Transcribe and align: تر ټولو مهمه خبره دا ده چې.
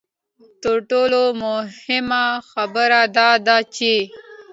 تر 0.63 0.77
ټولو 0.89 1.21
مهمه 1.43 2.25
خبره 2.51 3.01
دا 3.17 3.31
ده 3.45 3.57
چې. 3.75 3.93